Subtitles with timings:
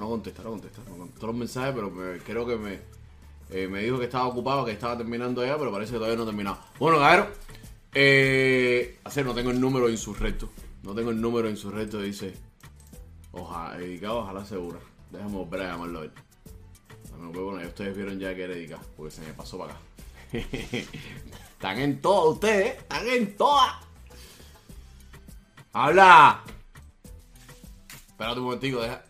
[0.00, 0.82] no contesta, no contesta.
[0.88, 1.92] No contestó los mensajes, pero
[2.24, 2.80] creo que me,
[3.50, 6.24] eh, me dijo que estaba ocupado, que estaba terminando ya, pero parece que todavía no
[6.24, 6.58] ha terminado.
[6.78, 7.28] Bueno, cabrón,
[7.94, 10.48] eh, hacer, no tengo el número insurrecto.
[10.82, 12.34] No tengo el número insurrecto, dice.
[13.32, 14.78] Ojalá, dedicado, ojalá segura.
[15.10, 16.12] Déjame volver a llamarlo a ver.
[17.18, 19.80] Bueno, ustedes vieron ya que era dedicado, porque se me pasó para acá.
[21.52, 23.74] están en todas ustedes, están en todas.
[25.72, 26.42] ¡Habla!
[28.08, 29.04] Espérate un momentico, deja.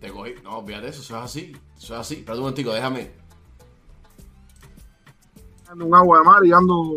[0.00, 0.34] Te cogí.
[0.42, 1.56] No, olvídate eso, eso es así.
[1.76, 2.14] Eso es así.
[2.14, 3.10] Espérate un momentico, déjame.
[5.68, 6.96] Ando un agua de mar y ando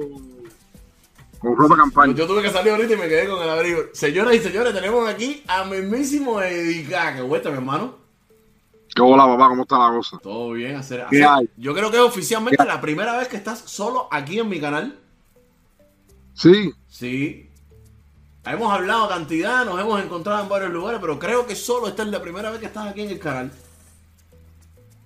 [1.40, 2.14] con ropa campaña.
[2.14, 3.82] Yo tuve que salir ahorita y me quedé con el abrigo.
[3.94, 7.16] Señoras y señores, tenemos aquí a mismísimo Edica.
[7.16, 7.96] ¿Qué vuelta, mi hermano?
[8.94, 9.50] ¿Qué hola, papá?
[9.50, 10.20] ¿Cómo está la cosa?
[10.22, 11.06] Todo bien, hacer.
[11.10, 11.50] ¿Qué hay?
[11.58, 15.00] Yo creo que es oficialmente la primera vez que estás solo aquí en mi canal.
[16.34, 16.72] Sí.
[16.88, 17.51] Sí.
[18.44, 22.10] Hemos hablado cantidad, nos hemos encontrado en varios lugares, pero creo que solo esta es
[22.10, 23.52] la primera vez que estás aquí en el canal.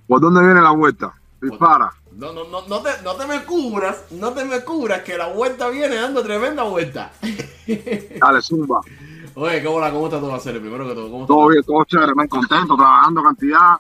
[0.08, 1.14] ¿Por dónde viene la vuelta?
[1.42, 1.92] Dispara.
[2.14, 5.28] No, no, no, no te, no te me cubras, no te me cubras que la
[5.28, 7.12] vuelta viene dando tremenda vuelta.
[8.20, 8.80] Dale, zumba.
[9.34, 10.62] Oye, ¿cómo, la, cómo está todo hacer?
[10.62, 13.78] Primero que todo, ¿cómo Todo bien, todo chévere, me contento, trabajando cantidad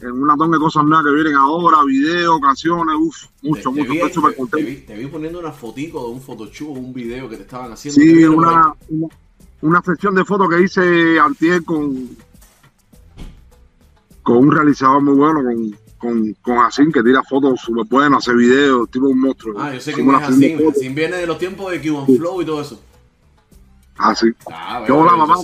[0.00, 4.12] en una tonga de cosas nuevas que vienen ahora, videos, canciones, uff, mucho, mucho, estoy
[4.12, 4.82] súper contento.
[4.86, 8.00] Te vi, poniendo una fotico de un photoshop, un video que te estaban haciendo.
[8.00, 9.08] Sí, una, una,
[9.62, 12.10] una, sección de fotos que hice antier con,
[14.22, 18.36] con un realizador muy bueno, con, con, con Asin, que tira fotos súper buenas, hace
[18.36, 19.60] videos, tipo un monstruo.
[19.60, 22.46] Ah, yo sé que es Asin, Asin viene de los tiempos de Cuban Flow y
[22.46, 22.80] todo eso.
[23.96, 24.28] Ah, sí.
[24.48, 25.34] Ah, ¿Qué hola, mamá?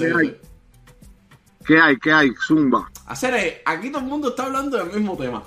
[1.66, 1.98] ¿Qué hay?
[1.98, 2.30] ¿Qué hay?
[2.46, 2.90] Zumba.
[3.06, 5.42] Hacer, aquí todo el mundo está hablando del mismo tema.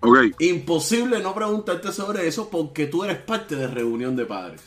[0.00, 0.18] Ok.
[0.40, 4.62] Imposible no preguntarte sobre eso porque tú eres parte de reunión de padres.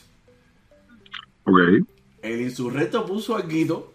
[1.44, 1.58] Ok.
[2.22, 3.92] El insurrecto puso a Guido,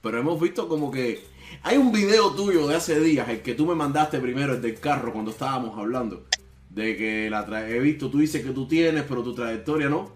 [0.00, 1.24] pero hemos visto como que
[1.62, 4.80] hay un video tuyo de hace días, el que tú me mandaste primero, el del
[4.80, 6.24] carro, cuando estábamos hablando.
[6.70, 10.10] De que la he visto, tú dices que tú tienes, pero tu trayectoria no.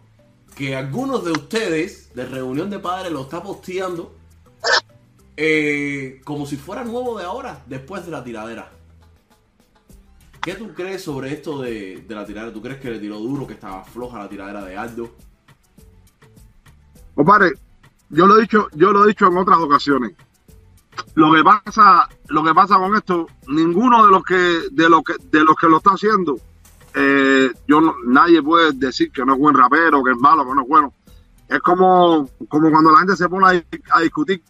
[0.55, 4.16] Que algunos de ustedes, de reunión de padres, lo está posteando
[5.37, 8.71] eh, como si fuera nuevo de ahora, después de la tiradera.
[10.41, 12.53] ¿Qué tú crees sobre esto de, la tiradera?
[12.53, 15.11] ¿Tú crees que le tiró duro, que estaba floja la tiradera de Aldo?
[17.15, 17.53] Compadre,
[18.11, 20.13] yo lo he dicho, yo lo he dicho en otras ocasiones.
[21.15, 25.15] Lo que pasa, lo que pasa con esto, ninguno de los que, de los que,
[25.31, 26.39] de los que lo está haciendo,
[26.95, 30.63] eh, yo nadie puede decir que no es buen rapero, que es malo, que no
[30.63, 30.95] es bueno.
[31.49, 34.43] Es como, como cuando la gente se pone a discutir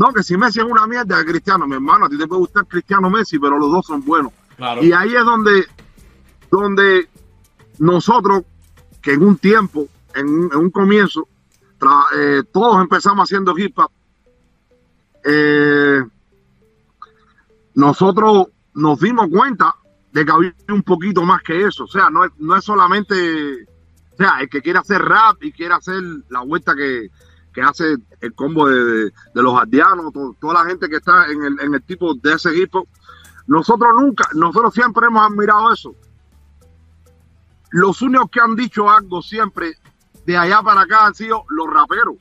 [0.00, 2.40] no, que si Messi es una mierda, de Cristiano, mi hermano, a ti te puede
[2.40, 4.32] gustar Cristiano Messi, pero los dos son buenos.
[4.80, 5.66] Y ahí es donde,
[6.50, 7.06] donde
[7.78, 8.44] nosotros,
[9.02, 11.28] que en un tiempo, en un, comienzo,
[12.16, 13.90] eh, todos empezamos haciendo hip hop,
[15.22, 16.02] eh,
[17.74, 19.74] nosotros nos dimos cuenta
[20.12, 21.84] de que había un poquito más que eso.
[21.84, 23.64] O sea, no es, no es solamente,
[24.12, 27.10] o sea, el que quiere hacer rap y quiere hacer la vuelta que,
[27.52, 31.74] que hace el combo de, los aldeanos, toda la gente que está en el, en
[31.74, 32.86] el tipo de ese equipo.
[33.46, 35.94] Nosotros nunca, nosotros siempre hemos admirado eso.
[37.70, 39.74] Los únicos que han dicho algo siempre
[40.26, 42.16] de allá para acá han sido los raperos.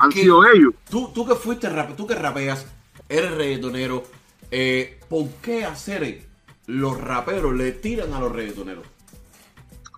[0.00, 0.74] Han sido ellos.
[0.88, 2.66] Tú, tú que fuiste rapero, tú que rapeas,
[3.08, 4.02] eres reggaetonero,
[4.50, 6.28] eh, ¿por qué hacer
[6.66, 8.86] los raperos le tiran a los reggaetoneros?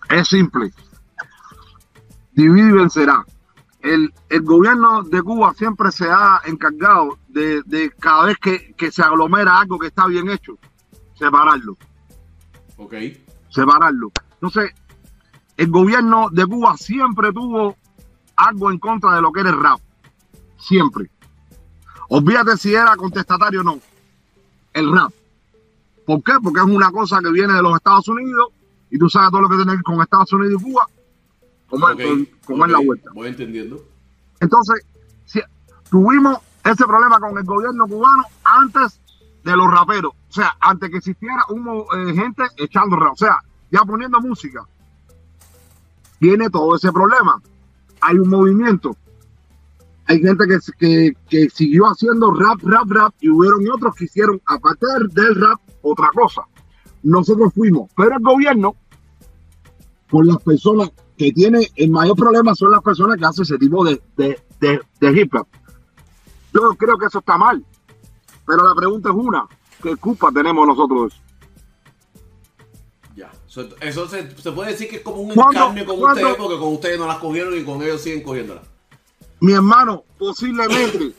[0.09, 0.71] Es simple.
[2.33, 3.25] Divide y vencerá
[3.85, 9.77] el, gobierno de Cuba siempre se ha encargado de, cada vez que, se aglomera algo
[9.77, 10.57] que está bien hecho,
[11.13, 11.77] separarlo.
[12.77, 12.93] Ok.
[13.49, 14.11] Separarlo.
[14.33, 14.73] Entonces,
[15.55, 17.75] el gobierno de Cuba siempre tuvo
[18.35, 19.79] algo en contra de lo que era el rap.
[20.57, 21.09] Siempre.
[22.09, 23.79] Olvídate si era contestatario o no.
[24.73, 25.11] El rap.
[26.07, 26.33] ¿Por qué?
[26.43, 28.49] Porque es una cosa que viene de los Estados Unidos
[28.89, 30.87] y tú sabes todo lo que tiene que ver con Estados Unidos y Cuba
[31.69, 33.09] como, es, la vuelta.
[33.13, 33.83] Voy entendiendo.
[34.39, 34.85] Entonces,
[35.25, 35.41] si,
[35.89, 38.99] tuvimos ese problema con el gobierno cubano antes
[39.43, 40.13] de los raperos.
[40.29, 43.13] O sea, antes que existiera eh, gente echando rap.
[43.13, 43.39] O sea,
[43.71, 44.65] ya poniendo música.
[46.19, 47.41] Tiene todo ese problema.
[48.01, 48.95] Hay un movimiento.
[50.07, 53.13] Hay gente que, que, que siguió haciendo rap, rap, rap.
[53.19, 56.43] Y hubieron otros que hicieron, aparte del rap, otra cosa.
[57.03, 57.91] Nosotros fuimos.
[57.95, 58.75] Pero el gobierno,
[60.09, 63.83] con las personas que tiene el mayor problema son las personas que hacen ese tipo
[63.85, 64.41] de, de,
[65.01, 65.47] hip hop.
[66.53, 67.63] Yo creo que eso está mal.
[68.45, 69.47] Pero la pregunta es una,
[69.81, 71.19] ¿qué culpa tenemos nosotros
[73.15, 73.31] Ya,
[73.81, 77.07] eso se, puede decir que es como un escarnio con ustedes porque con ustedes no
[77.07, 78.63] las cogieron y con ellos siguen cogiéndolas.
[79.39, 81.13] Mi hermano, posiblemente,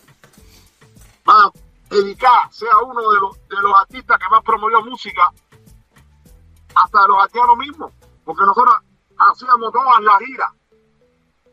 [1.90, 5.32] dedicar, sea uno de los, de los artistas que más promovió música,
[6.74, 7.92] hasta de los haitianos mismos,
[8.24, 8.74] porque nosotros
[9.18, 10.52] hacíamos todas las giras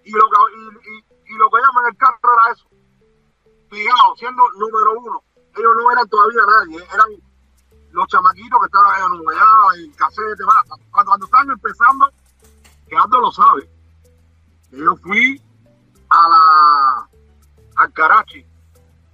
[0.03, 2.67] y lo que, y, y, lo que llaman el carro era eso,
[3.69, 5.23] pegado, siendo número uno.
[5.55, 7.07] Ellos no eran todavía nadie, eran
[7.91, 12.09] los chamaquitos que estaban en allá, en casete, cuando, cuando estaban empezando,
[12.87, 13.69] que Aldo lo sabe,
[14.71, 15.41] yo fui
[16.09, 17.09] a la
[17.75, 18.45] al Karachi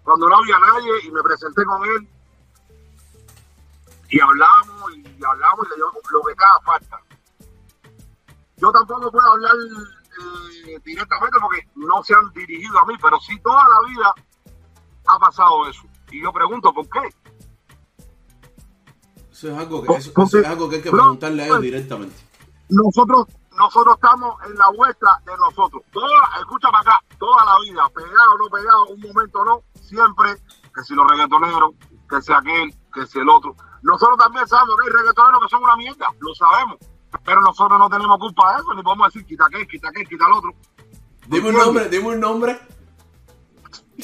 [0.03, 2.07] cuando no había nadie y me presenté con él.
[4.09, 6.88] Y hablamos y hablamos y le dio lo que cada falta.
[8.79, 9.51] Tampoco puedo hablar
[10.67, 14.13] eh, directamente porque no se han dirigido a mí, pero sí toda la vida
[15.07, 15.83] ha pasado eso.
[16.11, 16.99] Y yo pregunto, ¿por qué?
[19.31, 22.15] Eso es algo que, eso, eso es algo que hay que preguntarle a ellos directamente.
[22.69, 23.27] Nosotros
[23.57, 25.83] nosotros estamos en la vuelta de nosotros.
[25.91, 26.07] Toda,
[26.39, 30.35] escucha para acá, toda la vida, pegado o no pegado, un momento no, siempre,
[30.73, 31.73] que si los reggaetoneros,
[32.09, 33.53] que sea aquel, que sea el otro.
[33.81, 36.77] Nosotros también sabemos que hay reggaetoneros que son una mierda, lo sabemos,
[37.25, 40.25] pero nosotros no tenemos culpa de eso, ni podemos decir quita aquel, quita aquel, quita
[40.27, 40.53] el otro.
[41.27, 42.59] Dime un nombre, dime un nombre.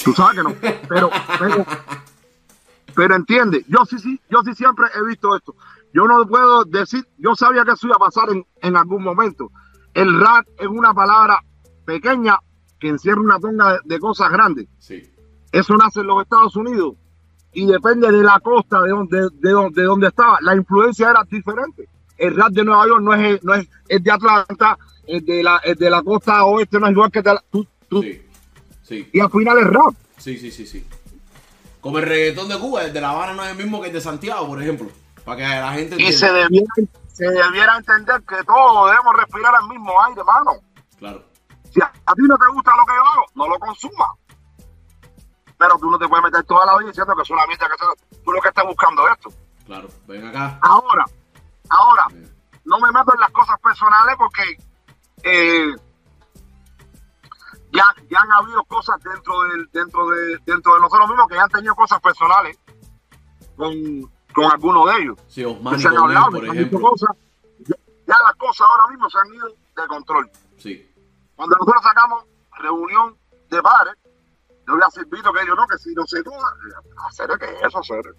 [0.03, 0.55] Tú sabes que no,
[0.89, 1.09] pero,
[1.39, 1.65] pero,
[2.93, 5.55] pero entiende, yo sí, sí, yo sí siempre he visto esto.
[5.93, 9.49] Yo no puedo decir, yo sabía que eso iba a pasar en, en algún momento.
[9.93, 11.39] El rap es una palabra
[11.85, 12.37] pequeña
[12.79, 14.67] que encierra una tonga de, de cosas grandes.
[14.77, 15.01] Sí.
[15.53, 16.95] Eso nace en los Estados Unidos
[17.53, 20.37] y depende de la costa de donde, de, donde, de donde estaba.
[20.41, 21.87] La influencia era diferente.
[22.17, 25.61] El rap de Nueva York no es, no es, es de Atlanta, es de, la,
[25.77, 28.21] de la costa oeste, no es igual que de la, tú, tú, Sí.
[28.83, 29.09] Sí.
[29.11, 29.93] y al final es rap.
[30.17, 30.87] Sí, sí, sí, sí.
[31.81, 33.93] Como el reggaetón de Cuba, el de La Habana no es el mismo que el
[33.93, 34.87] de Santiago, por ejemplo.
[35.23, 36.65] Para que la gente Y se debiera,
[37.13, 40.51] se debiera entender que todos debemos respirar el mismo aire, hermano.
[40.97, 41.23] Claro.
[41.71, 44.09] Si a, a ti no te gusta lo que yo hago, no lo consumas.
[45.57, 48.17] Pero tú no te puedes meter toda la vida diciendo que es una mierda que
[48.23, 49.29] tú lo que estás buscando es esto.
[49.65, 49.87] Claro.
[50.07, 50.59] Ven acá.
[50.61, 51.05] Ahora,
[51.69, 52.31] ahora, Eh,
[52.65, 54.57] no me meto en las cosas personales porque
[55.23, 55.75] eh,
[57.71, 61.43] ya, ya han habido cosas dentro de, dentro de dentro de nosotros mismos que ya
[61.43, 62.57] han tenido cosas personales
[63.55, 63.73] con,
[64.33, 65.17] con algunos de ellos.
[65.27, 66.81] Sí, se han hablado, por ejemplo.
[66.81, 67.09] cosas.
[67.59, 67.75] Ya,
[68.07, 70.31] ya las cosas ahora mismo se han ido de control.
[70.57, 70.91] Sí.
[71.35, 72.23] Cuando nosotros sacamos
[72.57, 73.15] reunión
[73.49, 73.95] de padres,
[74.67, 76.47] yo le hace Vito que ellos no, que si no se duda,
[77.07, 78.15] hacer que eso hacer.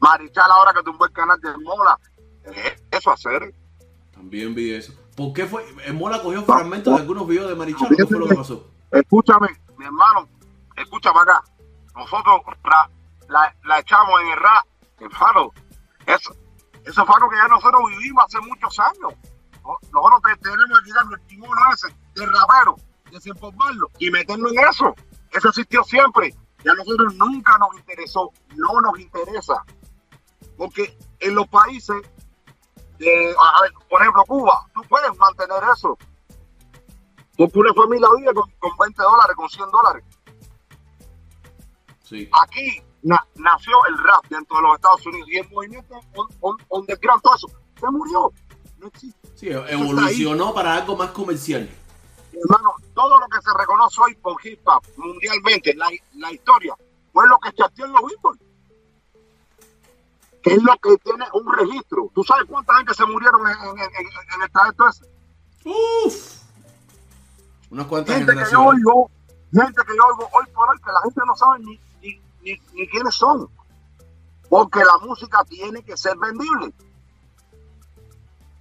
[0.00, 2.11] Marichal ahora que tumbó el canal de Mola, eh,
[2.90, 3.54] eso hacer.
[4.12, 4.92] También vi eso.
[5.16, 5.64] ¿Por qué fue?
[5.84, 7.88] El Mola cogió fragmentos de algunos videos de Marichal.
[7.96, 8.68] ¿Qué fue lo que pasó?
[8.90, 9.48] Escúchame,
[9.78, 10.28] mi hermano,
[10.76, 11.44] escucha para acá.
[11.94, 12.90] Nosotros ra-
[13.28, 14.38] la, la echamos en el
[15.00, 15.52] hermano.
[16.06, 16.34] Eso,
[16.84, 19.14] eso algo que ya nosotros vivimos hace muchos años.
[19.62, 22.76] No- Nosotros te- tenemos que quitarnos el timón ese de rapero,
[23.10, 24.94] desenformarlo y meterlo en eso.
[25.30, 26.34] Eso existió siempre.
[26.64, 29.64] Ya a nosotros nunca nos interesó, no nos interesa.
[30.56, 31.96] Porque en los países,
[33.08, 35.96] a ver, por ejemplo, Cuba, tú puedes mantener eso.
[37.36, 40.04] Porque una familia vive con, con 20 dólares, con 100 dólares.
[42.04, 42.28] Sí.
[42.42, 46.56] Aquí na- nació el rap dentro de los Estados Unidos y el movimiento on, on,
[46.68, 47.48] underground, todo eso,
[47.80, 48.30] se murió.
[48.78, 49.28] No existe.
[49.34, 51.68] Sí, evolucionó para algo más comercial.
[52.32, 56.74] Hermano, todo lo que se reconoce hoy por hip hop mundialmente, la, la historia,
[57.12, 58.38] fue lo que chateó en los Billboard.
[60.42, 62.10] Que es lo que tiene un registro.
[62.14, 63.86] ¿Tú sabes cuánta gente se murieron en, en, en,
[64.34, 65.04] en el trayecto ese?
[65.64, 66.42] Uf.
[67.70, 69.10] Unas cuantas gente que yo oigo,
[69.52, 72.60] gente que yo oigo hoy por hoy, que la gente no sabe ni, ni, ni,
[72.74, 73.48] ni quiénes son.
[74.48, 76.72] Porque la música tiene que ser vendible.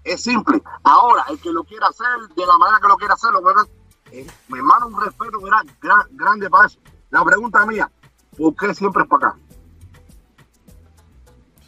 [0.03, 0.61] Es simple.
[0.83, 3.71] Ahora, el que lo quiera hacer, de la manera que lo quiera hacer, lo hacer.
[4.11, 6.79] Eh, mi hermano, un respeto gran, gran- grande para eso.
[7.09, 7.91] La pregunta mía,
[8.37, 9.39] ¿por qué siempre es para acá?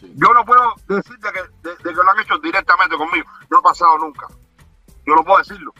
[0.03, 0.13] Sí.
[0.15, 3.25] Yo no puedo decirte que, de, de que lo han hecho directamente conmigo.
[3.49, 4.27] No ha pasado nunca.
[5.05, 5.73] Yo no puedo decirlo.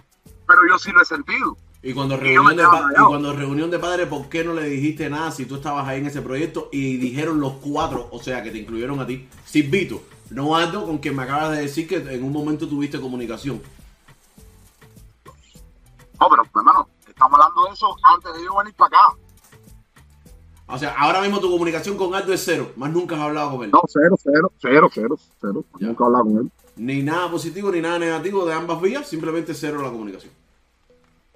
[0.48, 1.58] Pero yo sí lo he sentido.
[1.86, 5.10] Y cuando Y reunión de y cuando reunión de padres, ¿por qué no le dijiste
[5.10, 8.51] nada si tú estabas ahí en ese proyecto y dijeron los cuatro, o sea, que
[8.51, 12.24] te incluyeron a ti, Silvito, no Aldo, con quien me acabas de decir que en
[12.24, 13.62] un momento tuviste comunicación?
[16.22, 19.18] No, pero hermano, estamos hablando de eso antes de yo venir para acá.
[20.67, 23.65] O sea, ahora mismo tu comunicación con Aldo es cero, más nunca has hablado con
[23.65, 23.72] él.
[23.72, 25.65] No, cero, cero, cero, cero, cero.
[25.79, 25.88] Ya.
[25.88, 26.51] Nunca he hablado con él.
[26.77, 30.32] Ni nada positivo ni nada negativo de ambas vías, simplemente cero la comunicación.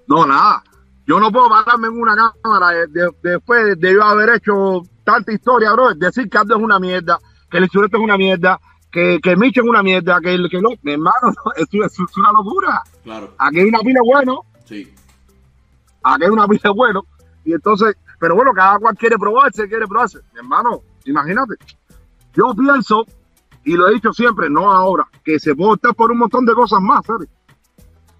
[0.06, 0.64] No, nada.
[1.06, 5.32] Yo no puedo pararme en una cámara de- de- después de yo haber hecho tanta
[5.32, 5.94] historia, bro.
[5.94, 7.18] Decir que Aldo es una mierda,
[7.50, 8.58] que el instrumento es una mierda,
[8.90, 10.70] que, que Micho es una mierda, que, el- que no.
[10.82, 11.68] Mi hermano, es
[12.16, 12.82] una locura.
[13.04, 14.92] Claro, Aquí hay una pila bueno, sí.
[16.02, 17.04] aquí hay una pila bueno.
[17.44, 20.18] Y entonces Pero bueno, cada cual quiere probarse, quiere probarse.
[20.32, 21.54] Mi hermano, imagínate.
[22.34, 23.04] Yo pienso,
[23.64, 26.54] y lo he dicho siempre, no ahora, que se puede optar por un montón de
[26.54, 27.28] cosas más, ¿sabes?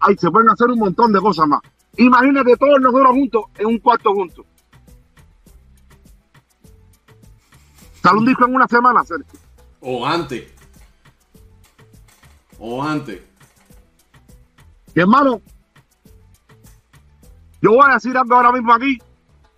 [0.00, 1.60] Ay, se pueden hacer un montón de cosas más.
[1.96, 4.46] Imagínate todos nosotros juntos en un cuarto juntos.
[8.00, 9.38] Sale un disco en una semana, Sergio.
[9.80, 10.52] O antes.
[12.60, 13.20] O antes.
[14.94, 15.40] Hermano,
[17.60, 18.98] yo voy a decir algo ahora mismo aquí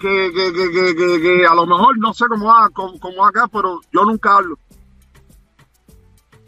[0.00, 3.32] que, que, que, que, a lo mejor no sé cómo va, cómo, cómo va a
[3.32, 4.58] quedar, pero yo nunca hablo.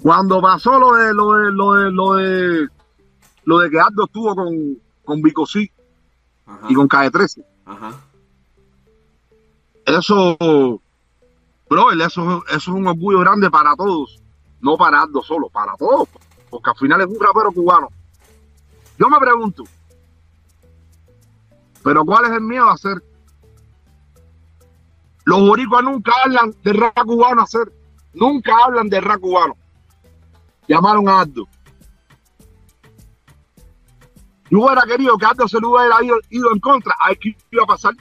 [0.01, 2.69] Cuando pasó lo de lo de lo de lo de
[3.45, 5.23] lo de que Aldo estuvo con, con
[6.47, 6.67] Ajá.
[6.69, 7.93] y con Calle 13, Ajá.
[9.85, 10.37] eso,
[11.69, 14.19] bro, eso, eso es un orgullo grande para todos,
[14.61, 16.09] no para Aldo solo, para todos,
[16.49, 17.89] porque al final es un rapero cubano.
[18.99, 19.65] Yo me pregunto,
[21.83, 23.12] pero ¿cuál es el miedo a hacer?
[25.25, 27.73] Los boricuas nunca hablan de rap cubano hacer,
[28.15, 29.57] nunca hablan de rap cubano.
[30.67, 31.47] Llamaron a Aldo.
[34.51, 37.37] Yo hubiera querido que Aldo se lo hubiera ido, ido en contra, a ver qué
[37.51, 37.95] iba a pasar.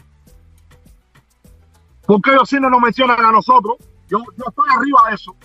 [2.05, 3.77] Porque ellos sí no nos mencionan a nosotros.
[4.09, 5.35] Yo, yo estoy arriba de eso.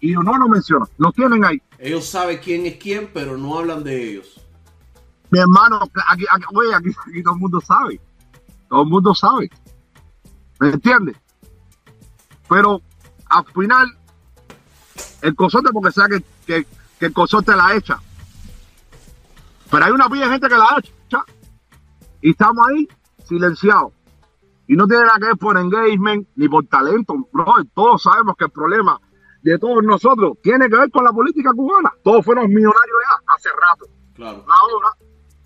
[0.00, 0.88] Y ellos no nos mencionan.
[0.98, 1.62] Nos tienen ahí.
[1.78, 4.40] Ellos saben quién es quién, pero no hablan de ellos.
[5.30, 8.00] Mi hermano, aquí, aquí, oye, aquí, aquí todo el mundo sabe.
[8.68, 9.48] Todo el mundo sabe.
[10.62, 11.16] ¿Me entiendes?
[12.48, 12.80] Pero
[13.30, 13.98] al final,
[15.22, 16.24] el consorte, porque sabe que,
[16.62, 16.66] que,
[17.00, 17.98] que el consorte la echa.
[19.68, 21.24] Pero hay una pila de gente que la echa.
[22.20, 22.86] Y estamos ahí
[23.24, 23.92] silenciados.
[24.68, 27.44] Y no tiene nada que ver por engagement ni por talento, bro.
[27.74, 29.00] Todos sabemos que el problema
[29.42, 31.90] de todos nosotros tiene que ver con la política cubana.
[32.04, 33.86] Todos fuimos millonarios ya hace rato.
[34.14, 34.96] Claro, Ahora,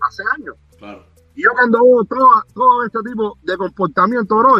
[0.06, 0.56] hace años.
[0.78, 1.06] claro.
[1.34, 4.56] Y yo cuando veo todo, todo este tipo de comportamiento, bro,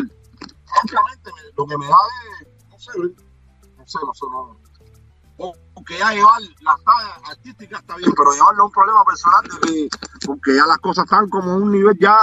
[0.67, 1.97] francamente me- lo que me da
[2.41, 4.61] es, no sé, no sé, no sé, no.
[5.75, 9.59] Porque ya llevar las tallas artísticas está bien, pero llevarlo a un problema personal de
[9.61, 9.89] que,
[10.27, 12.17] porque ya las cosas están como un nivel ya,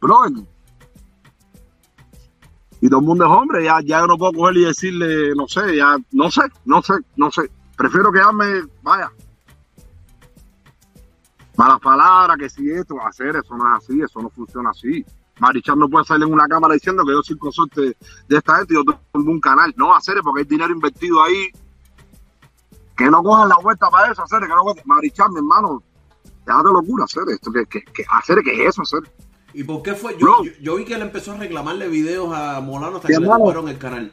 [0.00, 0.20] bro,
[2.80, 5.48] y todo el mundo es hombre, ya, ya yo no puedo coger y decirle, no
[5.48, 7.50] sé, ya, no sé, no sé, no sé.
[7.76, 9.10] Prefiero quedarme, vaya,
[11.56, 15.04] malas palabras, que si esto, hacer eso no es así, eso no funciona así.
[15.40, 17.80] Marichal no puede salir en una cámara diciendo que yo soy consorte
[18.28, 19.72] de esta gente y yo tengo un canal.
[19.76, 21.48] No, hacer porque hay dinero invertido ahí.
[22.96, 25.82] Que no cojan la vuelta para eso, hacer que no cojan- Marichal, mi hermano,
[26.44, 29.00] déjate locura, hacer esto, que, que, que hacer que es eso, hacer.
[29.54, 30.12] ¿Y por qué fue?
[30.18, 30.44] Yo, Bro.
[30.44, 33.38] yo, yo vi que él empezó a reclamarle videos a Molano hasta que le hermano.
[33.44, 34.12] tumbaron el canal.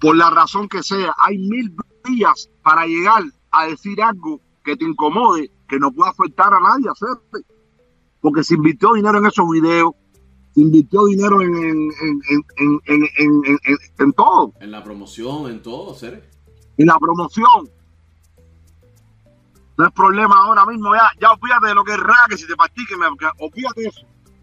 [0.00, 4.84] Por la razón que sea, hay mil días para llegar a decir algo que te
[4.86, 7.44] incomode, que no pueda afectar a nadie, hacer.
[8.22, 9.92] Porque se invirtió dinero en esos videos,
[10.56, 14.52] invirtió dinero en, en, en, en, en, en, en- en- en- en todo.
[14.60, 16.28] En la promoción, en todo, Cere.
[16.76, 17.68] y la promoción.
[19.76, 22.54] No es problema ahora mismo, ya, ya olvídate de lo que es que si te
[22.56, 24.00] practique, me- que- olvídate eso,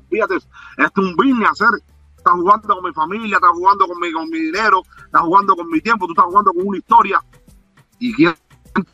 [0.10, 0.48] olvídate eso.
[0.78, 1.70] Esto es un business hacer.
[2.18, 5.70] Estás jugando con mi familia, estás jugando con mi, con mi dinero, estás jugando con
[5.70, 7.22] mi tiempo, tú estás jugando con una historia.
[8.00, 8.36] ¿Y quién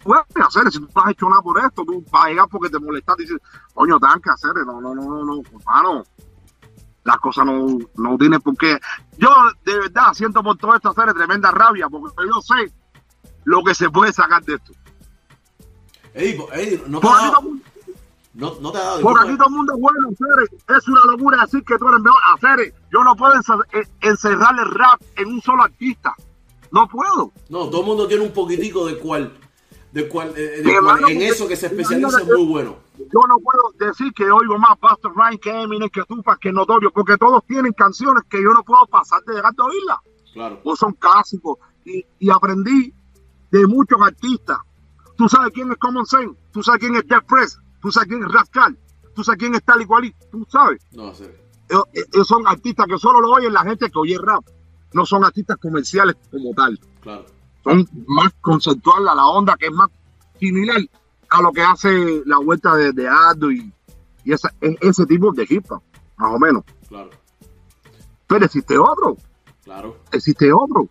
[0.03, 0.69] puede hacer?
[0.71, 3.23] Si tú no has hecho nada por esto, tú vas a llegar porque te molestaste
[3.23, 3.41] y dices,
[3.73, 4.53] coño, te dan que hacer.
[4.65, 6.03] No, no, no, no, no, hermano.
[7.03, 8.79] Las cosas no, no tienen por qué.
[9.17, 9.29] Yo
[9.65, 12.71] de verdad siento por todo esto hacer tremenda rabia, porque yo sé
[13.43, 14.71] lo que se puede sacar de esto.
[16.13, 17.31] Eddie, no te aquí, dado.
[17.31, 17.63] todo, el mundo-
[18.35, 19.01] No, no te ha dado.
[19.01, 20.77] porque aquí todo el mundo es bueno, Cere.
[20.77, 22.21] Es una locura decir que tú eres mejor.
[22.35, 26.13] Hacer, yo no puedo eh, encerrar el rap en un solo artista.
[26.71, 27.31] No puedo.
[27.49, 29.33] No, todo el mundo tiene un poquitico de cual.
[29.93, 32.77] De cual, eh, de cual- en eso que se especializa es muy bueno.
[32.97, 36.91] Yo no puedo decir que oigo más Pastor Ryan que Eminem, que Tupac, que Notorio,
[36.91, 39.97] porque todos tienen canciones que yo no puedo pasar de dejar de oírlas.
[40.33, 40.59] Claro.
[40.63, 41.59] o son clásicos.
[41.85, 42.91] Y, y aprendí
[43.51, 44.57] de muchos artistas.
[45.15, 48.23] Tú sabes quién es Common Sense, tú sabes quién es Jeff Press, tú sabes quién
[48.23, 48.75] es Rascal,
[49.13, 50.81] tú sabes quién es tal y cual, y tú sabes.
[50.93, 51.39] No, Cere.
[51.69, 54.43] Ellos, ellos son artistas que solo lo oyen la gente que oye rap.
[54.93, 56.79] No son artistas comerciales como tal.
[57.01, 57.25] Claro.
[57.63, 59.89] Son más conceptual a la onda, que es más
[60.39, 60.77] similar
[61.29, 63.71] a lo que hace la vuelta de, de Aldo y,
[64.25, 65.81] y esa- e- ese tipo de hip hop,
[66.17, 66.63] más o menos.
[66.89, 67.09] Claro.
[68.27, 69.17] Pero existe otro,
[69.63, 69.97] Claro.
[70.11, 70.87] existe otro.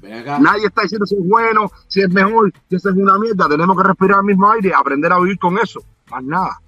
[0.00, 0.38] Ven acá.
[0.38, 3.48] Nadie está diciendo si es bueno, si es mejor, si eso es una mierda.
[3.48, 5.82] Tenemos que respirar el mismo aire aprender a vivir con eso.
[6.10, 6.60] Más nada.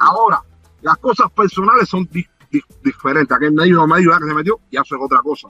[0.00, 0.42] Ahora,
[0.80, 3.36] las cosas personales son di- di- diferentes.
[3.36, 5.48] Aquel medio medio que se metió, ya eso es otra cosa.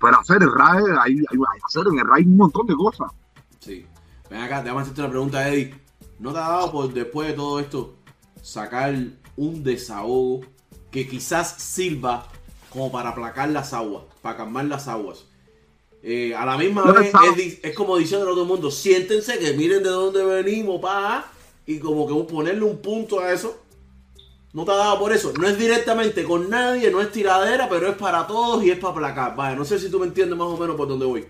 [0.00, 3.10] Pero hacer el RAE, hay, hay- hacer en el RAE hay un montón de cosas.
[3.58, 3.86] Sí.
[4.30, 5.74] Ven acá, déjame hacerte una pregunta, Eddie.
[6.18, 7.94] ¿No te ha dado por después de todo esto
[8.42, 8.94] sacar
[9.36, 10.40] un desahogo
[10.90, 12.26] que quizás sirva
[12.70, 15.26] como para aplacar las aguas, para calmar las aguas.
[16.02, 17.12] Eh, a la misma vez
[17.62, 21.30] es, como diciendo a todo el mundo, siéntense, que miren de dónde venimos, pa,
[21.66, 23.60] y como que ponerle un punto a eso.
[24.52, 25.32] No te ha dado por eso.
[25.38, 28.92] No es directamente con nadie, no es tiradera, pero es para todos y es para
[28.92, 29.36] aplacar.
[29.36, 31.26] Vaya, no sé si tú me entiendes más o menos por dónde voy.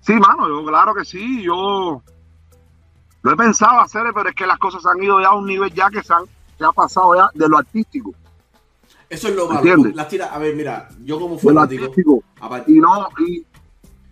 [0.00, 2.02] Sí, mano, yo claro que sí, yo
[3.22, 5.72] lo he pensado hacer, pero es que las cosas han ido ya a un nivel
[5.74, 6.24] ya que se, han,
[6.56, 8.14] se ha pasado ya de lo artístico,
[9.08, 9.60] Eso es lo malo.
[9.60, 9.94] ¿Entiendes?
[9.94, 11.92] Las tira, a ver, mira, yo como fanático,
[12.66, 13.46] Y no, y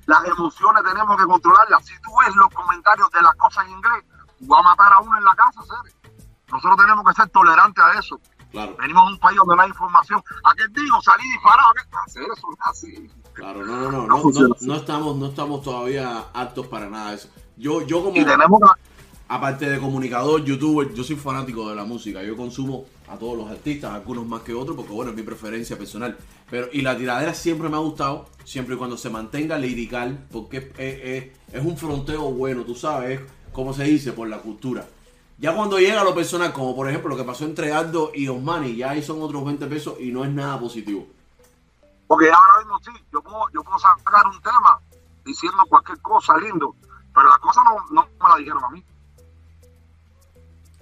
[0.07, 1.87] las emociones tenemos que controlarlas.
[1.87, 4.05] Si tú ves los comentarios de las cosas en inglés,
[4.51, 5.95] va a matar a uno en la casa, ¿sabes?
[6.51, 8.21] Nosotros tenemos que ser tolerantes a eso.
[8.51, 10.23] claro, Venimos a un país donde no hay información.
[10.45, 11.01] ¿A qué digo?
[11.03, 11.69] Salí disparado.
[12.07, 13.11] Hacer eso no es así.
[13.35, 17.29] claro, no, no, no, No no, estamos, no estamos todavía aptos para nada de eso.
[17.57, 18.81] Yo, yo como, Y tenemos que
[19.31, 22.23] aparte de comunicador, youtuber, yo soy fanático de la música.
[22.23, 25.77] Yo consumo a todos los artistas, algunos más que otros, porque bueno, es mi preferencia
[25.77, 26.17] personal.
[26.49, 30.57] Pero, y la tiradera siempre me ha gustado, siempre y cuando se mantenga lirical, porque
[30.59, 31.05] es, es-
[31.51, 33.21] es- es un fronteo bueno, tú sabes,
[33.53, 34.87] como se dice, por la cultura.
[35.39, 38.27] Ya cuando llega a lo personal, como por ejemplo lo que pasó entre Aldo y
[38.29, 41.07] Osmani, ya ahí son otros 20 pesos y no es nada positivo.
[42.09, 44.81] Porque ahora mismo sí, yo puedo, yo puedo sacar un tema
[45.25, 46.75] diciendo cualquier cosa lindo,
[47.15, 48.83] pero las cosas no, no me la dijeron a mí.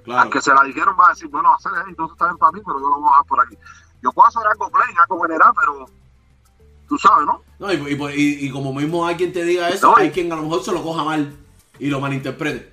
[0.05, 0.23] Claro.
[0.23, 2.53] Al que se la dijeron va a decir, bueno, hacer eso, entonces está bien para
[2.53, 3.59] mí, pero yo lo voy a dejar por aquí.
[4.03, 5.87] Yo puedo hacer algo plain, algo general, pero
[6.89, 7.43] tú sabes, ¿no?
[7.59, 10.37] No, y, y- y- y como mismo alguien te diga eso, No, hay quien a
[10.37, 11.37] lo mejor se lo coja mal
[11.81, 12.73] y lo malinterprete.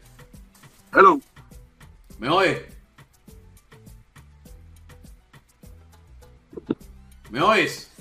[0.93, 1.19] Hello.
[2.23, 2.65] ¿Me oye?
[7.29, 7.91] ¿Me oyes?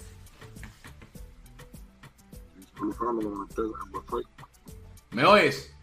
[5.10, 5.74] ¿Me oyes?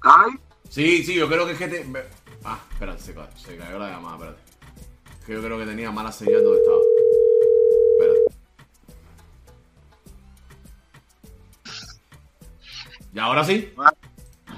[0.00, 0.32] ¿Ay?
[0.68, 1.86] Sí, sí, yo creo que es que te...
[2.42, 4.40] Ah, espérate, se, ca- se cayó la llamada, espérate.
[5.20, 6.78] Es que yo creo que tenía mala señal donde estaba.
[8.00, 8.36] Espérate.
[13.14, 13.72] ¿Y ahora sí?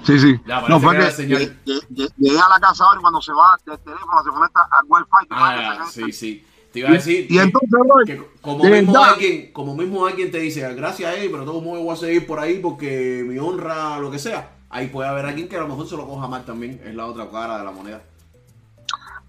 [0.09, 0.41] Sí, sí.
[0.47, 1.59] Ya, no, fue que que señal.
[1.65, 5.27] llegué a la casa ahora y cuando se va del teléfono se conecta al wifi.
[5.29, 6.45] Ah, ya, sí, sí.
[6.71, 7.25] Te iba a decir...
[7.25, 7.69] Y que- entonces,
[8.05, 11.61] que como de mismo alguien como mismo alguien te dice gracias a él pero todo
[11.61, 15.25] modo voy a seguir por ahí porque mi honra lo que sea ahí puede haber
[15.25, 17.65] alguien que a lo mejor se lo coja mal también es la otra cara de
[17.65, 18.01] la moneda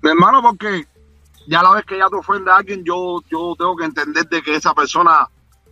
[0.03, 0.87] Mi hermano, porque
[1.47, 4.43] ya la vez que ya te ofende a alguien, yo, yo tengo que entender de
[4.43, 5.27] que esa persona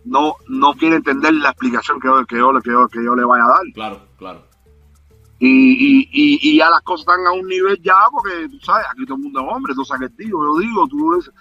[0.05, 3.23] no, no quiere entender la explicación que yo, que yo, que yo, que yo le
[3.25, 3.61] vaya a dar.
[3.75, 4.48] claro claro
[5.41, 9.05] Y, y, y, ya las cosas están a un nivel ya, porque tú sabes, aquí
[9.05, 11.33] todo el mundo es hombre, tú sabes que digo, yo digo, tú dices.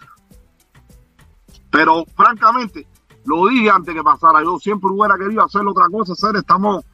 [1.71, 2.87] Pero francamente,
[3.25, 6.85] lo dije antes que pasara, yo siempre hubiera querido hacer otra cosa, hacer, estamos,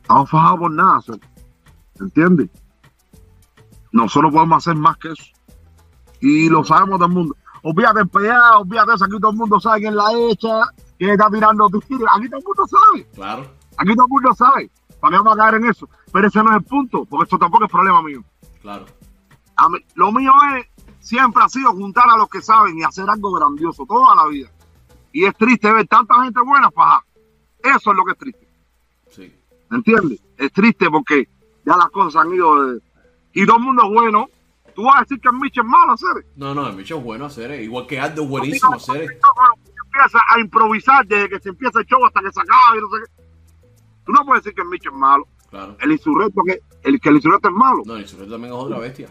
[0.00, 1.20] estamos fajados por nada, hacer.
[2.00, 2.50] ¿entiendes?
[3.92, 5.24] Nosotros podemos hacer más que eso.
[6.20, 7.36] Y lo sabemos todo el mundo.
[7.62, 8.10] Olvídate el
[8.58, 10.62] olvídate eso, aquí todo el mundo sabe quién la echa,
[10.98, 13.06] quién está tirando tiros, aquí todo el mundo sabe.
[13.14, 14.70] claro Aquí todo el mundo sabe.
[15.04, 15.86] ¿Para qué vamos a caer en eso?
[16.10, 18.24] Pero ese no es el punto, porque esto tampoco es problema mío.
[18.62, 18.86] claro
[19.54, 20.66] A mí- lo mío es,
[21.00, 24.48] siempre ha sido juntar a los que saben y hacer algo grandioso toda la vida.
[25.12, 27.00] Y es triste ver tanta gente buena fajar.
[27.62, 28.48] Eso es lo que es triste.
[29.10, 29.34] sí
[29.68, 30.20] ¿Me entiendes?
[30.38, 31.28] Es triste porque
[31.66, 32.80] ya las cosas han ido de-
[33.34, 34.28] Y todo el mundo es bueno.
[34.74, 36.24] Tú vas a decir que el Mitch es malo, hacer.
[36.36, 39.02] no no el Micho es bueno hacer igual que Aldo es buenísimo hacer.
[39.02, 42.88] Empieza a improvisar desde que se empieza el show hasta que se acaba y no
[42.88, 43.23] sé qué.
[44.04, 45.26] Tú no puedes decir que el Mitch es malo.
[45.50, 47.82] claro El insurrecto que el que el insurrecto es malo.
[47.86, 49.08] no el Insurrecto también es otra bestia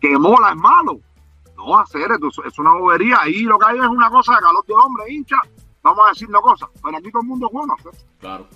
[0.00, 1.00] que mola es malo.
[1.56, 2.08] No, hacer
[2.46, 3.20] es una bobería.
[3.22, 5.36] Ahí lo que hay es una cosa de calor de hombre, hincha.
[5.82, 6.68] Vamos a decir una cosa.
[6.82, 7.74] Pero aquí todo el mundo es bueno.
[7.76, 8.46] hacer claro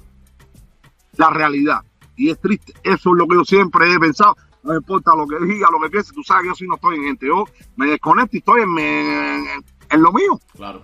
[1.17, 1.81] La realidad.
[2.15, 2.73] Y es triste.
[2.85, 4.37] Eso es lo que yo siempre he pensado.
[4.63, 6.13] No importa lo que diga, lo que piense.
[6.13, 7.27] Tú sabes que yo sí no estoy en gente.
[7.27, 10.39] Yo me desconecto y estoy en, en- en lo mío.
[10.57, 10.81] claro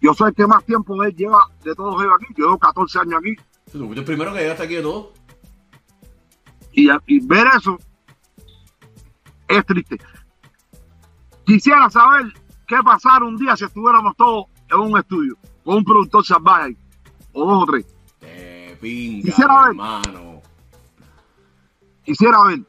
[0.00, 2.32] Yo soy el que más tiempo él lleva de todos ellos aquí.
[2.38, 3.36] Yo llevo 14 años aquí.
[3.78, 5.12] Tú fuiste el primero que llegaste aquí de todo
[6.72, 7.78] Y, y ver eso
[9.48, 9.98] es triste.
[11.44, 12.32] Quisiera saber
[12.66, 16.76] qué pasara un día si estuviéramos todos en un estudio con un productor salvaje ahí,
[17.32, 17.86] o dos o tres.
[18.20, 19.68] te pinga Quisiera ver.
[19.68, 20.42] hermano
[22.04, 22.60] Quisiera ver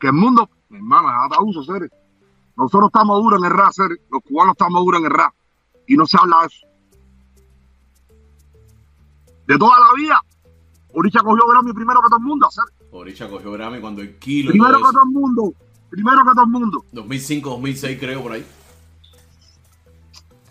[0.00, 1.90] que el mundo, mi hermano, es ataúso, seres.
[2.56, 3.98] Nosotros estamos duros en el rap, seres.
[4.10, 5.32] Los cubanos estamos duros en el rap.
[5.86, 6.67] Y no se habla de eso.
[9.48, 10.22] De toda la vida,
[10.92, 12.64] Oricha cogió Grammy primero que todo el mundo, hacer.
[12.92, 15.52] Oricha cogió Grammy cuando el kilo Primero que todo el mundo.
[15.90, 16.84] Primero que todo el mundo.
[16.92, 18.46] 2005 2006 creo por ahí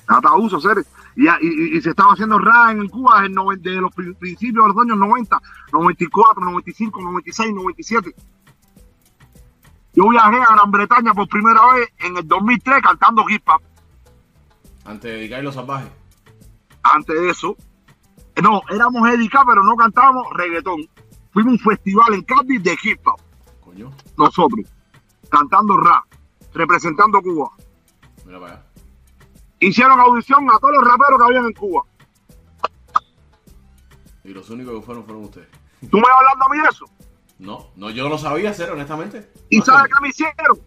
[0.08, 0.86] Ataúso, seres.
[1.16, 4.14] Y, y, y se estaba haciendo rap en Cuba desde, el noven- desde los pri-
[4.14, 5.42] principios de los años 90,
[5.74, 8.16] 94, 95, 96, 97.
[9.94, 13.62] Yo viajé a Gran Bretaña por primera vez en el 2003 cantando hip hop.
[14.86, 15.90] Antes de dedicar los salvajes.
[16.84, 17.58] Antes de eso,
[18.42, 20.88] no, éramos Edica, pero no cantábamos reggaetón.
[21.32, 23.20] Fuimos a un festival en Cádiz de hip hop.
[23.62, 23.92] Coño.
[24.18, 24.66] Nosotros,
[25.30, 26.04] cantando rap,
[26.54, 27.50] representando Cuba.
[28.26, 28.64] Mira para allá.
[29.60, 31.84] Hicieron audición a todos los raperos que habían en Cuba.
[34.24, 35.48] Y los únicos que fueron fueron ustedes.
[35.90, 36.86] ¿Tú me vas hablando a mí de eso?
[37.40, 39.32] No, no, yo no sabía hacer, honestamente.
[39.50, 40.60] ¿Y No, sabes qué me hicieron?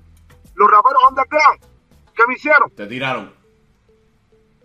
[0.55, 1.61] Los raperos underground.
[2.15, 2.71] ¿Qué me hicieron?
[2.71, 3.40] Te tiraron.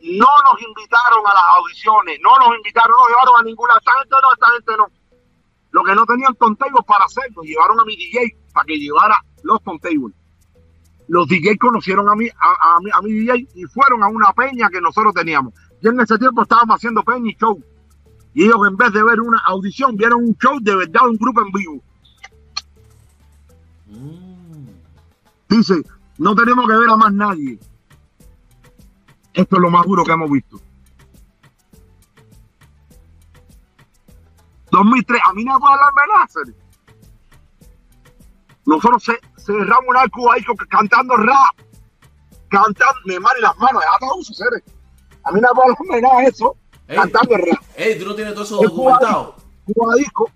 [0.06, 3.74] No nos invitaron a las audiciones, no nos invitaron, no nos llevaron a ninguna.
[3.78, 4.86] Esta gente no, esta gente no.
[5.72, 9.62] Lo que no tenían tontables para hacerlo, llevaron a mi DJ para que llevara los
[9.64, 10.14] tontables.
[11.08, 14.32] Los DJ conocieron a mi, a, a mi, a mi DJ y fueron a una
[14.34, 15.54] peña que nosotros teníamos.
[15.82, 17.60] Y en ese tiempo estábamos haciendo peña y show.
[18.36, 21.42] Y ellos en vez de ver una audición, vieron un show de verdad, un grupo
[21.42, 21.84] en vivo.
[23.88, 24.68] Mm.
[25.50, 25.82] Dice,
[26.20, 27.60] no tenemos que ver a más nadie.
[29.36, 30.60] Esto es lo más duro que hemos visto.
[34.72, 36.56] 2003, a mí no me hablar de Láser.
[38.66, 41.56] Nosotros ce- cerramos un arco ahí cantando rap.
[42.48, 44.64] Cantando, me mare las manos, déjate uso, seres.
[45.24, 45.48] A mí no
[45.90, 46.56] me de nada de eso.
[46.88, 46.96] Ey.
[46.98, 47.62] Cantando rap.
[47.76, 49.36] Ey, ¿tú no tienes todo eso Es documentado?
[49.66, 50.32] Cuba disco.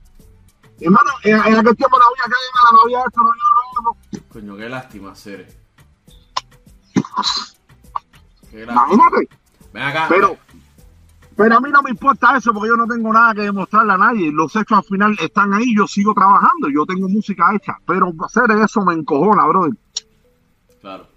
[0.81, 3.43] Hermano, en, en aquel tiempo no había cadena, no había esto, no había
[3.75, 3.81] no,
[4.21, 4.29] no.
[4.33, 5.47] Coño, qué lástima, Cere.
[8.53, 9.29] Imagínate.
[9.73, 10.05] Ven acá.
[10.09, 10.37] Pero,
[11.35, 13.97] pero a mí no me importa eso porque yo no tengo nada que demostrarle a
[13.97, 14.31] nadie.
[14.31, 17.77] Los hechos al final están ahí, yo sigo trabajando, yo tengo música hecha.
[17.85, 19.73] Pero hacer eso me encojona, brother.
[20.81, 21.07] Claro.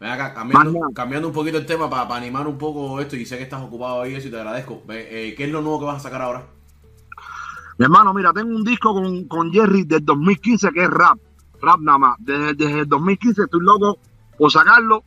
[0.00, 3.36] Ven acá, cambiando, cambiando un poquito el tema para, animar un poco esto y sé
[3.36, 4.82] que estás ocupado ahí eso y te agradezco.
[4.88, 6.46] Eh, ¿Qué es lo nuevo que vas a sacar ahora?
[7.76, 11.18] Mi hermano, mira, tengo un disco con, con Jerry del 2015 que es rap.
[11.62, 12.16] Rap nada más.
[12.18, 13.98] Desde, desde el 2015 estoy loco
[14.36, 15.04] por sacarlo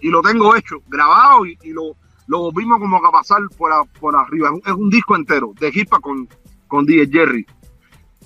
[0.00, 3.84] y lo tengo hecho, grabado y, y lo, lo volvimos como a pasar por, a-
[4.00, 4.48] por arriba.
[4.48, 6.28] Es un, es un disco entero de hip hop con,
[6.66, 7.46] con DJ Jerry.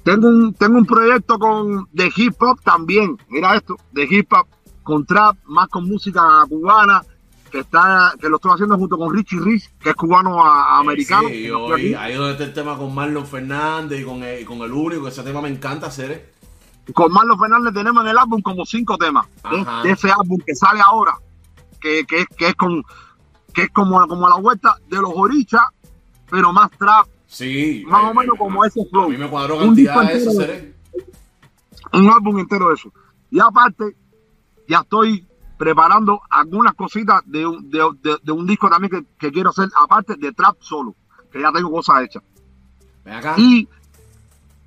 [0.04, 4.46] Tengo un, tengo un proyecto con de hip hop también, mira esto, de hip hop
[4.82, 7.02] con trap, más con música cubana,
[7.52, 10.78] que está, que lo estoy haciendo junto con Richie Rich, que es cubano a- a
[10.80, 11.28] americano.
[11.28, 11.94] Sí, yo- aquí.
[11.94, 15.22] ahí donde está el tema con Marlon Fernández y con el, con el único, ese
[15.22, 16.32] tema me encanta, Cere.
[16.94, 19.82] con Marlon Fernández tenemos en el álbum como cinco temas de, Ajá.
[19.84, 21.14] de ese álbum que sale ahora,
[21.82, 22.82] que, que, es- que es con
[23.52, 25.60] que es como, como la vuelta de los orichas,
[26.30, 27.84] pero más trap, Sí.
[27.86, 29.04] más eh, o menos eh, como a- ese flow.
[29.04, 30.74] A mí me cuadró Un disco cantidad de eso, Cere.
[31.92, 32.90] un álbum entero de eso.
[33.30, 33.94] Y aparte,
[34.68, 35.26] ya estoy
[35.58, 39.68] preparando algunas cositas de un, de, de- de un disco también que, que quiero hacer,
[39.78, 40.94] aparte de trap solo,
[41.30, 42.22] que ya tengo cosas hechas.
[43.04, 43.34] Ven acá.
[43.36, 43.68] Y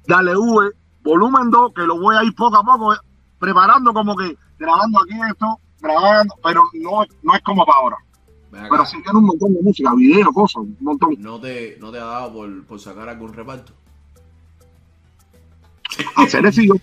[0.07, 0.71] Dale V,
[1.03, 2.97] volumen 2, que lo voy a ir poco a poco eh,
[3.39, 7.97] preparando como que grabando aquí esto, grabando, pero no, es- no es como para ahora.
[8.51, 11.15] Pero sí tiene un montón de música, videos, cosas, un montón.
[11.19, 13.73] ¿No te, ¿No te ha dado por, por sacar algún reparto?
[16.15, 16.75] Hacer yo.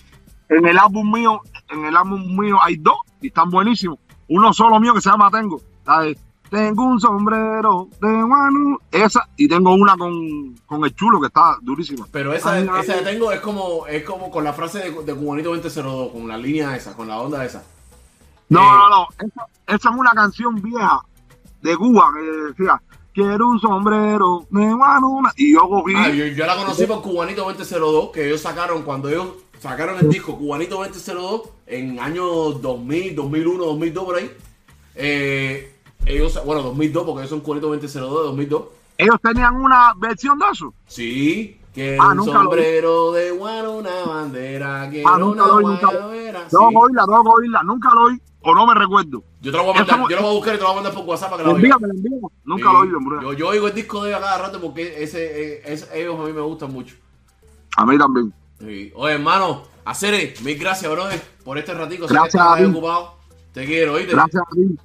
[0.49, 3.99] En el álbum mío, en el álbum mío hay dos y están buenísimos.
[4.29, 5.61] Uno solo mío que se llama Tengo.
[5.87, 6.19] La de
[6.51, 8.79] Tengo un sombrero de Manu.
[8.91, 12.07] Esa, y tengo una con, con el chulo que está durísima.
[12.13, 15.15] Pero esa, Ay, esa de tengo es como, es como con la frase de, de
[15.15, 17.65] Cubanito 2002, con la línea esa, con la onda esa.
[18.53, 19.09] No, Eh, no, no.
[19.19, 21.01] Esa, esa es una canción vieja
[21.63, 22.21] de Cuba que
[22.53, 22.83] decía,
[23.15, 25.23] quiero un sombrero de Manu.
[25.37, 25.95] Y yo cogí.
[25.97, 29.29] Ah, yo, yo la conocí por Cubanito 2002, que ellos sacaron, cuando ellos
[29.61, 34.37] sacaron el disco Cubanito 2002, en años 2000, 2001, 2002 por ahí.
[34.95, 38.63] Eh, ellos, bueno, 2002, porque ellos son Cubanito 2002 de 2002.
[38.99, 40.75] Ellos tenían una versión de eso.
[40.87, 42.45] Sí, que Ah, un nunca lo vi.
[42.47, 45.89] sombrero de guano, una bandera, que Ah, nunca una lo vi, nunca.
[45.91, 46.77] Tengo sí.
[46.77, 47.63] oírla, tengo oírla.
[47.63, 49.23] Nunca lo oí o no me recuerdo.
[49.41, 50.69] Yo te lo voy a mandar, Eso- yo lo voy a buscar y te lo
[50.69, 51.79] voy a mandar por WhatsApp para que la oigas.
[52.45, 53.19] Nunca Sí, lo oí, hombre.
[53.23, 56.23] Yo, yo oigo el disco de ellos a cada rato porque ese, ese- ellos a
[56.25, 56.97] mí me gustan mucho.
[57.77, 58.33] A mí también.
[58.61, 58.93] Sí.
[58.95, 62.07] Oye, hermano, Acere, mil gracias, brother, por este ratico.
[62.07, 62.65] Gracias a ti.
[62.65, 63.15] ocupado.
[63.53, 64.13] Te quiero, ¿oíste?
[64.13, 64.77] Gracias a ti.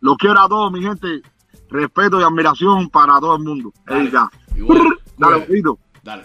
[0.00, 1.22] Los quiero a todos, mi gente.
[1.70, 3.72] Respeto y admiración para todo el mundo.
[3.86, 4.10] Dale.
[4.54, 4.98] Igual.
[5.18, 5.78] Poquito.
[6.02, 6.22] Dale.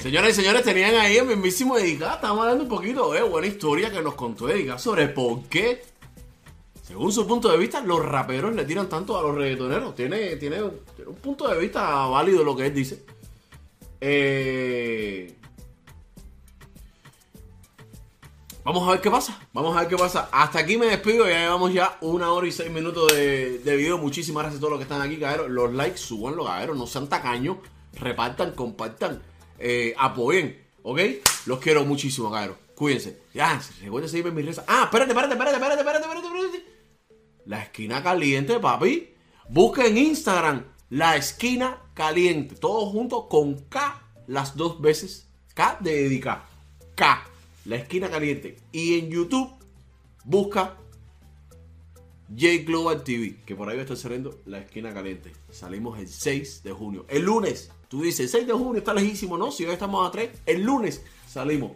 [0.00, 2.14] Señoras y señores, tenían ahí el mismísimo Edica.
[2.14, 5.82] Estamos hablando un poquito de buena historia que nos contó Edica sobre por qué,
[6.82, 9.94] según su punto de vista, los raperos le tiran tanto a los reggaetoneros.
[9.94, 10.56] Tiene, tiene,
[10.96, 13.04] tiene un punto de vista válido lo que él dice.
[14.00, 15.36] Eh,
[18.64, 19.38] Vamos a ver qué pasa.
[19.52, 20.30] Vamos a ver qué pasa.
[20.32, 21.28] Hasta aquí me despido.
[21.28, 23.98] Ya llevamos ya una hora y seis minutos de, de video.
[23.98, 25.50] Muchísimas gracias a todos los que están aquí, caeros.
[25.50, 26.78] Los likes, suban los caeros.
[26.78, 27.58] No sean tacaños.
[27.92, 29.28] Repartan, compartan.
[29.60, 30.58] Eh, apoyen.
[30.82, 31.00] ¿Ok?
[31.46, 32.56] Los quiero muchísimo, caeros.
[32.74, 33.20] Cuídense.
[33.34, 34.62] Ya, recuerden seguirme en mis redes.
[34.66, 36.64] Ah, espérate, espérate, espérate, espérate, espérate, espérate, espérate.
[37.44, 39.10] La esquina caliente, papi.
[39.48, 42.54] Busca en Instagram la esquina caliente.
[42.56, 45.26] Todo junto con K las dos veces.
[45.54, 46.46] K de dedicar.
[46.94, 47.22] K.
[47.64, 48.58] La esquina caliente.
[48.72, 49.50] Y en YouTube
[50.24, 50.76] busca
[52.30, 55.32] J Global TV, que por ahí va a estar saliendo la esquina caliente.
[55.50, 57.04] Salimos el 6 de junio.
[57.08, 59.50] El lunes, tú dices, el 6 de junio está lejísimo, ¿no?
[59.50, 61.72] Si hoy estamos a 3, el lunes salimos.